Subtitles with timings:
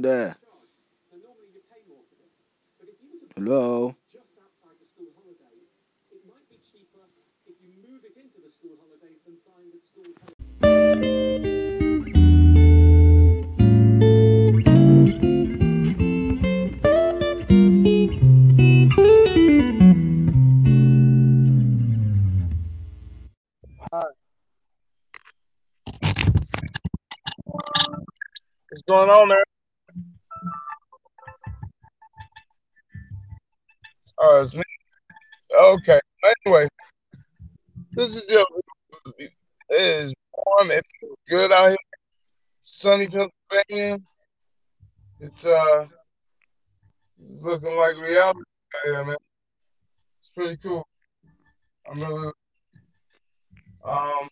[0.00, 0.36] there.
[3.36, 3.94] Hello.
[28.70, 29.45] What's going on, man?
[34.28, 34.62] Oh, it's me.
[35.56, 36.00] Okay.
[36.44, 36.66] Anyway,
[37.92, 38.46] this is just
[39.20, 39.30] it
[39.70, 40.72] is warm.
[40.72, 41.76] It feels good out here.
[42.64, 43.98] Sunny Pennsylvania.
[45.20, 45.86] It's uh
[47.22, 48.40] it's looking like reality
[48.84, 49.16] here, man.
[50.18, 50.84] It's pretty cool.
[51.88, 52.32] I'm really
[53.84, 54.28] um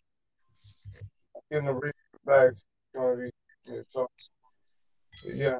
[1.52, 1.94] getting a read
[2.26, 2.50] back.
[2.96, 3.30] Gonna be
[3.66, 4.08] yeah, so,
[5.24, 5.58] yeah.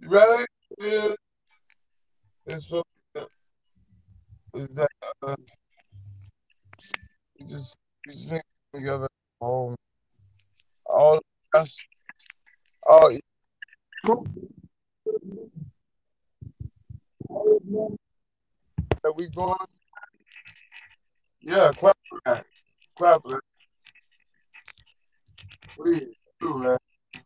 [0.00, 0.46] You ready?
[0.78, 1.14] Yeah.
[2.46, 2.82] It's for
[4.54, 4.90] is that
[5.22, 5.34] uh,
[7.38, 7.74] we just
[8.06, 8.42] we just
[8.74, 9.08] together
[9.40, 9.74] all
[10.84, 11.20] all
[11.54, 11.78] us
[12.86, 13.10] all
[19.02, 19.56] that we going?
[21.40, 22.44] Yeah clap for that.
[22.98, 23.40] Clap for that.
[25.78, 26.78] Please do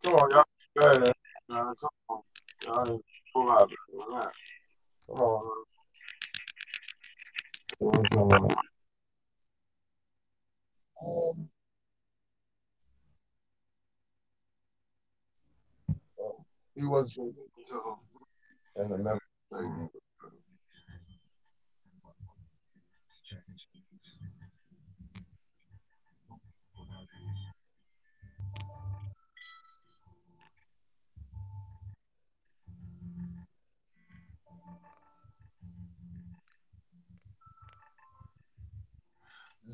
[0.04, 0.44] come on y'all.
[0.78, 2.22] Come on.
[2.64, 3.02] Y'all.
[5.08, 5.64] Come on.
[11.04, 11.48] Um,
[16.76, 17.16] he was
[18.76, 19.20] and the member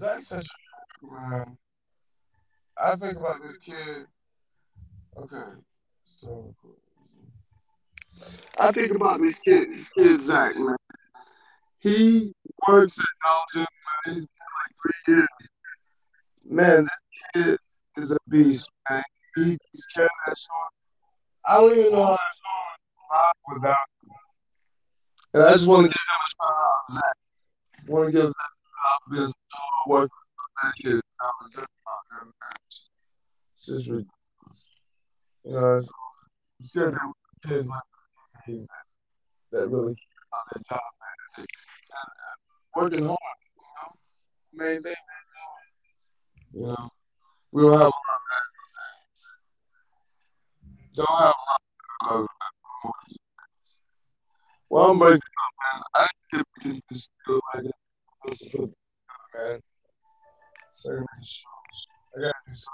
[0.05, 0.47] That's such
[1.03, 1.57] man.
[2.77, 4.07] I think about the kid.
[5.17, 5.37] Okay,
[6.05, 6.55] so
[8.59, 10.77] I think about this kid, this kid Zach, man.
[11.79, 12.35] He
[12.69, 13.67] works at Dollar man.
[14.05, 15.29] He's been like three years.
[16.45, 16.91] Man, this
[17.33, 17.59] kid
[17.97, 19.03] is a beast, man.
[19.37, 19.57] He
[19.95, 20.69] care of that song.
[21.47, 24.11] I don't even know how that song would without him.
[25.33, 27.89] And I just want to give him a shout out, Zach.
[27.89, 28.35] Want to give Zach
[29.07, 29.44] a bit of
[29.87, 30.11] work
[30.62, 31.00] that kid.
[33.55, 34.09] It's just ridiculous.
[35.45, 35.93] You know, it's,
[36.61, 37.12] it's good that
[37.47, 37.83] kids like
[38.47, 41.17] these that, that really care about their job, man.
[41.39, 41.47] And,
[42.77, 43.19] working hard,
[43.56, 44.94] you know, main thing,
[46.53, 46.89] you know,
[47.53, 47.93] we don't have a lot of
[48.77, 49.21] things.
[50.94, 51.34] Don't have
[52.03, 52.27] a lot of
[54.75, 55.83] well, I'm breaking up, man.
[55.94, 58.71] I didn't get to still like it.
[59.34, 59.61] Man.
[60.84, 61.06] Certain
[62.17, 62.71] I gotta do something.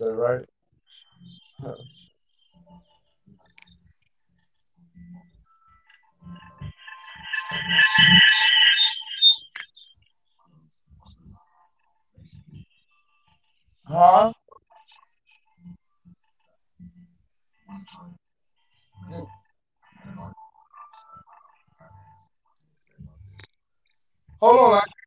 [0.00, 0.46] That right?
[1.60, 1.74] Huh.
[13.86, 14.32] Huh?
[24.40, 24.74] Hold on.
[24.82, 24.99] I,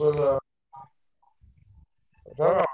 [0.00, 0.38] But uh,
[2.38, 2.66] that.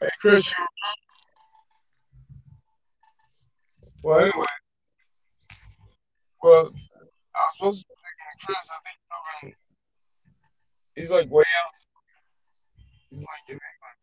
[0.00, 0.50] Hey, Chris.
[4.02, 4.46] Well, anyway.
[6.42, 6.70] Well,
[7.34, 8.56] I was supposed to Chris.
[8.56, 9.56] I think
[10.96, 11.76] he's like way out.
[13.10, 13.98] He's like in England.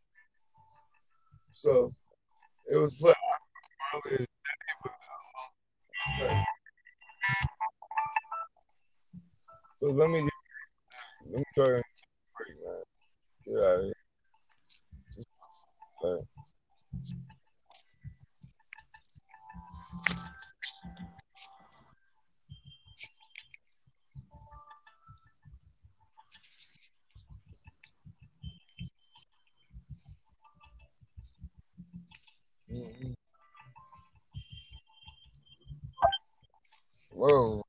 [1.52, 1.92] So
[2.72, 3.16] it was played
[3.96, 4.28] earlier today,
[4.84, 4.92] but
[6.30, 6.44] uh,
[9.80, 10.22] so let me
[11.32, 11.84] let me go ahead and
[12.38, 12.84] break, man.
[13.46, 13.94] Get out of here.
[16.04, 16.26] Like,
[32.72, 33.16] mhm.
[37.12, 37.67] Whoa.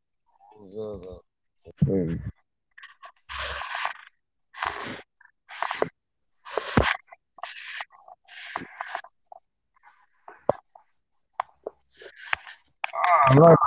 [13.29, 13.59] I'm not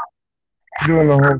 [0.88, 1.40] doing the whole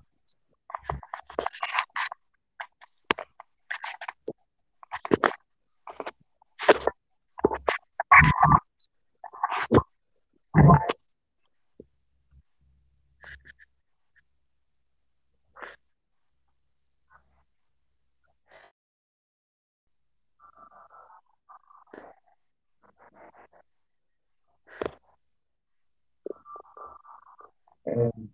[28.02, 28.30] and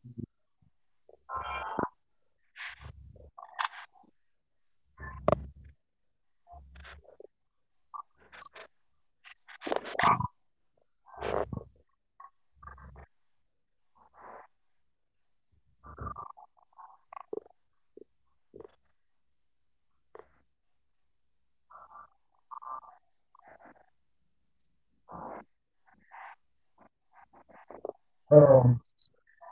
[28.31, 28.81] um,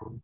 [0.06, 0.22] um,